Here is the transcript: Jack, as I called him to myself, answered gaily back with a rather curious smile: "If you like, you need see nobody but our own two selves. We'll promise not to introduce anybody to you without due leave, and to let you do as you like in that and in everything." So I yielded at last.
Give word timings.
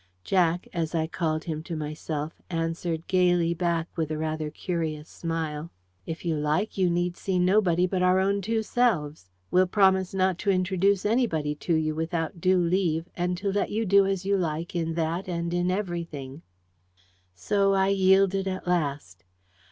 Jack, 0.23 0.67
as 0.73 0.95
I 0.95 1.05
called 1.05 1.43
him 1.43 1.61
to 1.61 1.75
myself, 1.75 2.33
answered 2.49 3.05
gaily 3.05 3.53
back 3.53 3.87
with 3.95 4.09
a 4.09 4.17
rather 4.17 4.49
curious 4.49 5.07
smile: 5.07 5.69
"If 6.07 6.25
you 6.25 6.35
like, 6.35 6.75
you 6.75 6.89
need 6.89 7.15
see 7.15 7.37
nobody 7.37 7.85
but 7.85 8.01
our 8.01 8.19
own 8.19 8.41
two 8.41 8.63
selves. 8.63 9.29
We'll 9.51 9.67
promise 9.67 10.15
not 10.15 10.39
to 10.39 10.49
introduce 10.49 11.05
anybody 11.05 11.53
to 11.53 11.75
you 11.75 11.93
without 11.93 12.41
due 12.41 12.57
leave, 12.57 13.09
and 13.15 13.37
to 13.37 13.51
let 13.51 13.69
you 13.69 13.85
do 13.85 14.07
as 14.07 14.25
you 14.25 14.37
like 14.37 14.75
in 14.75 14.95
that 14.95 15.27
and 15.29 15.53
in 15.53 15.69
everything." 15.69 16.41
So 17.35 17.73
I 17.75 17.89
yielded 17.89 18.47
at 18.47 18.65
last. 18.65 19.23